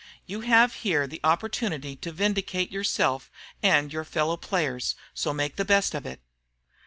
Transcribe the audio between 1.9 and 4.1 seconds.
to vindicate yourself and your